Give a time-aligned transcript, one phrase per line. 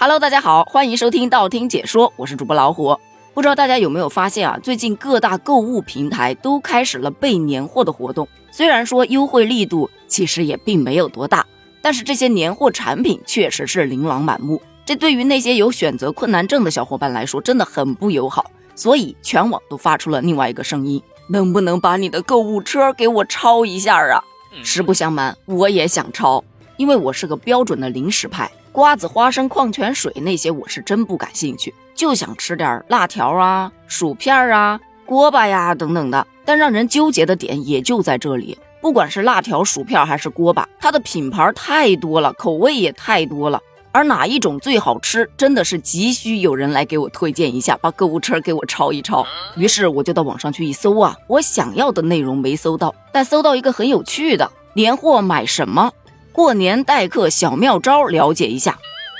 [0.00, 2.96] Hello，大家好，欢迎收听道听解说，我是主播老虎。
[3.34, 4.56] 不知道大家有没有发现啊？
[4.62, 8.28] 最近各大购物平台都开始了备年货的活动。
[8.52, 11.44] 虽然说优惠力度其实也并没有多大，
[11.82, 14.62] 但是这些年货产品确实是琳琅满目。
[14.86, 18.48] 这对于那些有选择困难症的小伙伴来说，真的很不友好。
[18.76, 24.22] 所以全网都发出了另外一个声音：能不能把你的购物车给我抄一下啊？
[24.62, 26.44] 实不相瞒，我也想抄，
[26.76, 28.48] 因为我是个标准的零食派。
[28.78, 36.24] 瓜子、花生、矿泉水那些我是真不感兴趣，就想吃点辣条啊、薯片啊、锅巴呀等等的。
[36.44, 43.60] 但让人纠结的点也就在这里，不管是辣条、薯片还是锅巴，它的品牌太多了，口味也太多了。
[43.90, 49.26] 而哪一种最好吃，真的是急需有人来给我推荐一下，把购物车给我抄一抄。
[49.56, 55.90] 于是我就到网上去一搜啊，我想要的内容没搜到，但搜到一个很有趣的年货买什么。
[56.38, 58.78] 过年待客小妙招，了解一下。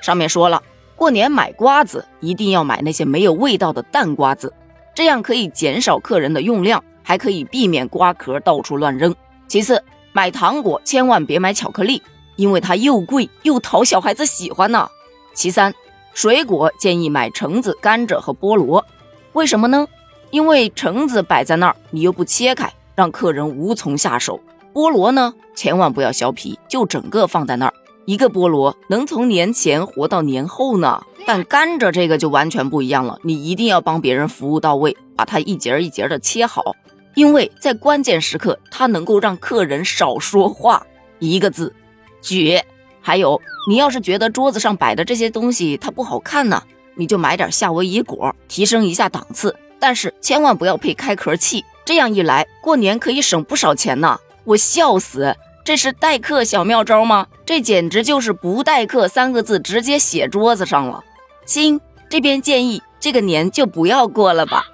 [0.00, 0.62] 上面说了，
[0.94, 4.54] 过年买瓜子一定要买那些没有味道的淡瓜子，
[4.94, 9.12] 这样可以减少客人的用量，还可以避免瓜壳到处乱扔。
[9.48, 12.00] 其次，买糖果千万别买巧克力，
[12.36, 14.88] 因为它又贵又讨小孩子喜欢呢。
[15.34, 15.74] 其三，
[16.14, 18.86] 水果建议买橙子、甘蔗和菠萝，
[19.32, 19.84] 为什么呢？
[20.30, 24.38] 因为橙子摆在那儿，你又不切开，让客人无从下手。
[24.72, 27.74] 菠萝呢，千万不要削皮，就整个放在那儿。
[28.06, 31.02] 一个菠萝能从年前活到年后呢。
[31.26, 36.74] 但甘蔗这个就完全不一样了，你一定要帮别人服务到位，把它一节一节的切好，
[37.14, 40.84] 因为在关键时刻，它能够让客人少说话。
[41.18, 41.74] 一个字，
[42.22, 42.64] 绝。
[43.02, 46.62] 还有，你要是觉得桌子上摆的这些东西它不好看呢，
[46.94, 49.54] 你就买点夏威夷果，提升一下档次。
[49.78, 54.18] 但是千万不要配开壳器，这样一来，过年可以省不少钱呢。
[54.50, 57.28] 我笑死，这是待客小妙招吗？
[57.46, 61.04] 这简直就是不待客三个字直接写桌子上了。
[61.46, 64.64] 亲，这边建议这个年就不要过了吧。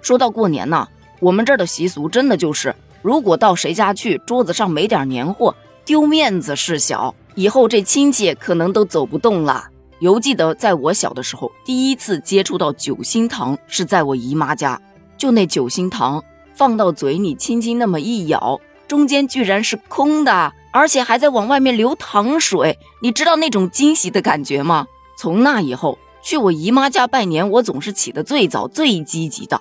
[0.00, 0.88] 说到过年呢，
[1.20, 5.54] 我们这儿的习俗真的就是，如果到谁家去，桌子上没点年货，
[5.84, 9.68] 丢面子事小，以后这亲戚可能都走不动了。
[9.98, 14.80] 犹记得在我小的时候，第一次接触到九星糖是在我姨妈家，
[15.18, 16.24] 就那九星糖。
[16.54, 22.78] 放到嘴里，轻轻那么一咬，中间居然是空的，而且还在往外面流糖水。
[23.02, 24.86] 你知道那种惊喜的感觉吗？
[25.16, 29.60] 从那以后，去我姨妈家拜年，我总是起得最早、最积极的。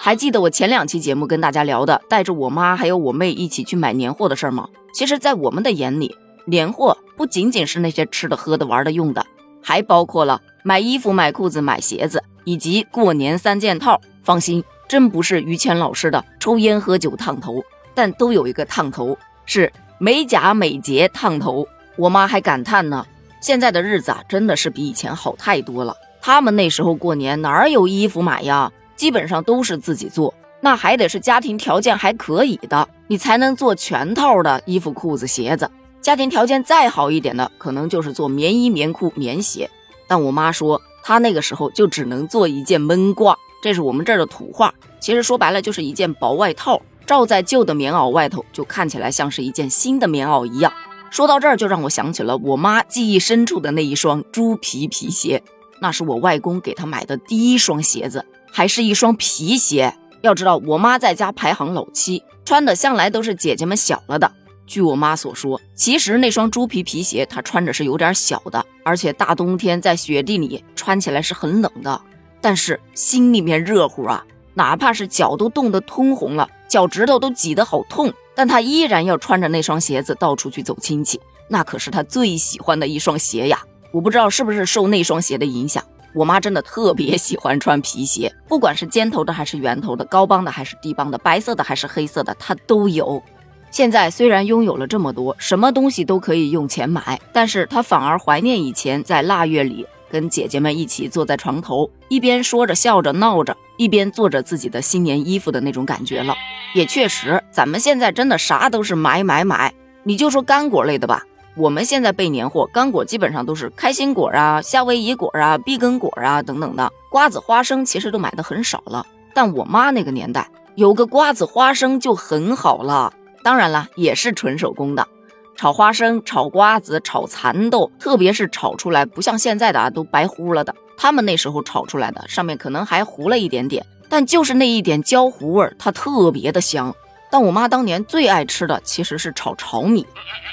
[0.00, 4.68] 还记得我前两期节目跟大家聊的，带着我妈还有我妹一起去买年货的事儿吗？
[4.92, 6.14] 其实，在我们的眼里，
[6.46, 9.26] 年货不仅仅是那些吃的、喝的、玩的、用的，
[9.62, 14.00] 还包括了买衣服、买裤子、买鞋子，以及过年三件套。
[14.22, 14.64] 放心。
[14.88, 17.62] 真不是于谦老师的抽烟喝酒烫头，
[17.94, 21.66] 但都有一个烫头是美甲美睫烫头。
[21.96, 23.06] 我妈还感叹呢，
[23.40, 25.96] 现在的日子啊，真的是比以前好太多了。
[26.20, 28.72] 他们那时候过年哪有衣服买呀？
[28.96, 35.70] 基本上都是自己做，那还得是家庭条件还可以的，你才能做全套的衣服、裤子、鞋子。
[36.00, 39.68] 家庭条件再好一点的，可能就是做棉衣、棉裤、棉鞋。
[40.06, 43.34] 但我妈说，她那个时候就只能做一件闷褂。
[43.64, 50.70] 这是我们这儿的土话，其实说白了就是一件薄外套，罩在旧的棉袄外头，就看起来像是一件新的棉袄一样。
[51.10, 55.42] 说到这儿，就让我想起了我妈记忆深处的那一双猪皮皮鞋，
[55.80, 59.96] 那是我外公给她买的第一双鞋子，还是一双皮鞋。
[60.20, 64.30] 要知道，我妈在家排行老七，穿的向来都是姐姐们小了的。
[64.66, 71.98] 据我妈所说，其实那双猪皮皮鞋她穿着是有点小的，而且大冬天在雪地里穿起来是很冷的。
[72.44, 74.22] 但是心里面热乎啊，
[74.52, 81.18] 哪怕是脚都冻得通红了，脚趾头都挤得好痛，但他依然要穿着那双鞋子到处去走亲戚，
[81.48, 83.62] 那可是他最喜欢的一双鞋呀。
[83.92, 85.82] 我不知道是不是受那双鞋的影响，
[86.14, 93.22] 我妈真的特别喜欢穿皮鞋，不管是尖头的还是圆头的，高帮的还是低帮的，白色的还是黑色的，她都有。
[93.70, 99.86] 现在虽然拥有了这么多，什么东西都可以用钱买，但是她反而怀念以前在腊月里。
[100.14, 106.36] 跟姐姐们一起坐在床头，一边说着笑着闹着，一边做着自己的新年衣服的那种感觉了。
[106.72, 109.74] 也确实，咱们现在真的啥都是买买买。
[110.04, 111.24] 你就说干果类的吧，
[111.56, 116.88] 我们现在备年货，干果基本上都是开心果啊、夏威夷果啊、碧根果啊等等的。
[117.10, 119.04] 瓜子、花生其实都买的很少了。
[119.34, 123.12] 但我妈那个年代，有个瓜子、花生就很好了。
[123.42, 125.08] 当然了，也是纯手工的。
[125.56, 130.74] 炒花生、炒瓜子、炒蚕豆，特别是炒出来不像现在的啊，都白糊了的。
[130.96, 136.94] 他们那时候炒出来的，上面可能还糊了一点点，但就是那一点焦糊味儿，它特别的香。
[137.30, 140.06] 但我妈当年最爱吃的其实是炒炒米，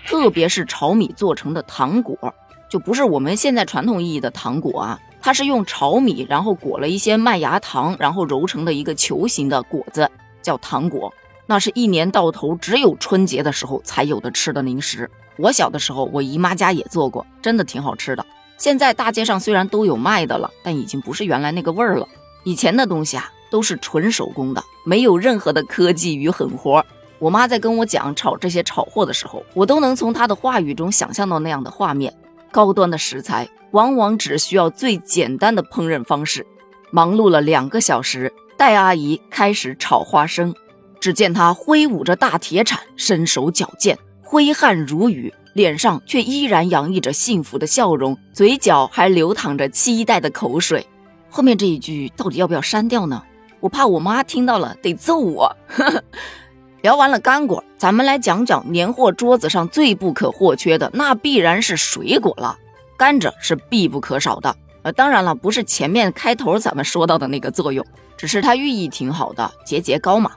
[0.07, 2.33] 特别是炒米做成的糖果。
[2.69, 10.09] 就不是我们现在传统意义的糖果啊，它是用炒米，然后裹了一些麦芽糖，然后揉成的一个球形的果子，
[10.42, 11.13] 叫糖果。
[11.51, 15.12] 那是一年到头只有春节的时候才有的吃的零食。
[15.36, 18.25] 我小的时候，我姨妈家也做过，真的挺好吃的。
[18.57, 22.07] 现在大街上虽然都有卖的了，但已经不是原来那个味儿了。
[22.45, 26.86] 以前的东西啊，都是纯手工的，没有任何的科技与狠活。
[27.19, 32.13] 我妈在跟我讲炒这些炒货的时候，我都能从她的话语中想象到那样的画面。
[32.50, 36.48] 高端的食材往往只需要最简单的烹饪方式。
[36.92, 40.56] 忙碌了两个小时，戴阿姨开始炒花生。
[41.01, 50.88] 只见他挥舞着大铁铲，身手矫健，挥汗如雨，脸上却依然洋溢着幸福的笑容，嘴角还流淌着期待的口水。
[51.27, 53.24] 后面这一句到底要不要删掉呢？
[53.59, 55.56] 我怕我妈听到了得揍我。
[56.81, 62.57] 聊完了干果，咱们来讲讲年货桌子上最不可或缺的，那必然是水果了。
[62.95, 64.56] 甘蔗是必不可少的。
[64.83, 67.86] 呃，当然了，不是前面开头咱们说到的那个作用，
[68.18, 70.31] 只是它寓意挺好的，节节高嘛。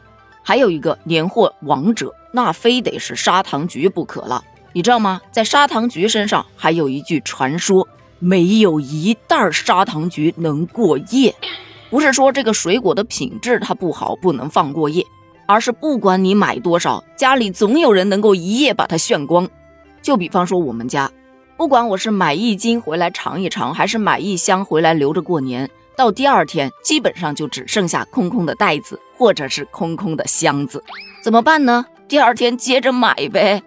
[0.46, 4.44] 还有一个年货王者，那非得是砂糖橘不可了。
[4.74, 5.20] 你知道吗？
[5.32, 7.88] 在砂糖橘身上还有一句传说：
[8.18, 11.34] 没有一袋砂糖橘能过夜。
[11.88, 15.02] 不是说这个水果的品质它不好，不能放过夜，
[15.46, 19.48] 而是不管你买多少，家里总有人能够一夜把它炫光。
[20.02, 21.10] 就比方说我们家，
[21.56, 25.70] 不管我是买一斤回来尝一尝，还是买一箱回来留着过年。
[25.96, 30.82] 到第二天，基本上就只剩下空空的袋子，或者是空空的箱子，
[31.22, 31.86] 怎么办呢？
[32.08, 33.62] 第二天接着买呗。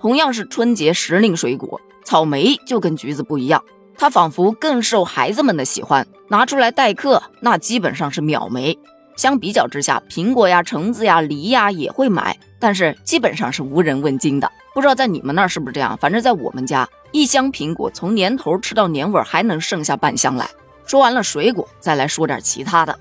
[0.00, 3.62] 同样是春节时令水果，草莓就跟橘子不一样，
[3.98, 8.78] 它仿佛更受孩子们的喜欢，拿出来待客，那基本上是秒没。
[9.16, 14.50] 相比较之下，苹果呀、橙子呀、梨呀也会买，但是基本上是无人问津的。
[14.74, 15.96] 不知道在你们那儿是不是这样？
[15.96, 20.46] 反正在我们家，一箱苹果从年头吃到年尾，还能剩下半箱来。
[20.84, 22.96] 说完了水果，再来说点其他的，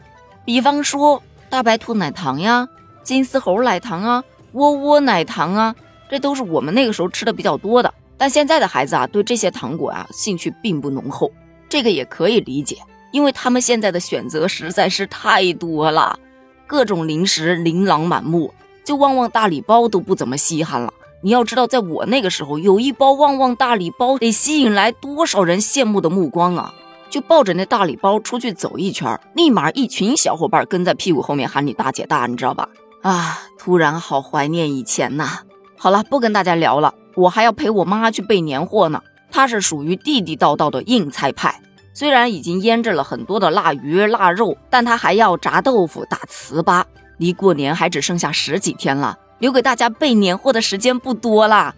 [0.45, 1.21] 比方说
[1.55, 2.67] 大白兔奶糖呀、
[3.01, 4.21] 金丝猴奶糖啊、
[4.51, 5.73] 窝窝奶糖啊，
[6.09, 7.93] 这都是我们那个时候吃的比较多的。
[8.17, 11.31] 但现在的孩子啊，对这些糖果啊兴趣并不浓厚，
[11.69, 12.75] 这个也可以理解，
[13.13, 16.19] 因为他们现在的选择实在是太多了，
[16.67, 18.53] 各种零食琳琅满目，
[18.83, 20.93] 就旺旺大礼包都不怎么稀罕了。
[21.21, 26.73] 你要知道，在我那个时候，有一包旺旺大礼包得吸引来多少人羡慕的目光啊！
[27.15, 32.67] 就抱着那大礼包出去走一圈，立马一群小伙伴跟在屁股后面喊你大姐大，你知道吧？
[33.03, 35.39] 啊，突然好怀念以前呐！
[35.77, 39.01] 好了，不跟大家聊了，我还要陪我妈去备年货呢。
[39.31, 41.61] 她是属于地地道道的硬菜派，
[41.93, 46.83] 虽然已经腌制了很多的腊鱼、腊肉，但她还要炸豆腐、打糍粑。
[47.17, 51.73] 离过年还只剩下十几天了，留给大家备年货的时间不多啦。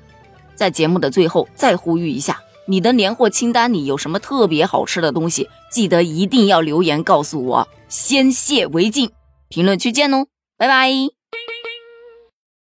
[0.55, 2.39] 在节目的最后，再呼吁一下。
[2.67, 5.49] 你的年货清单里有什么特别好吃的东西？
[5.71, 9.09] 记得一定要留言告诉我，先谢为敬。
[9.49, 10.27] 评论区见哦，
[10.57, 11.16] 拜拜。